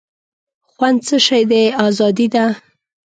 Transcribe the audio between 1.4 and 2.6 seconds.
دی آزادي ده.